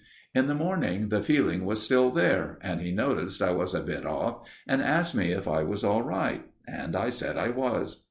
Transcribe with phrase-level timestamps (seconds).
[0.33, 4.03] In the morning the feeling was still there, and he noticed I was a bit
[4.03, 7.97] off and asked me if I was all right, and I said I was.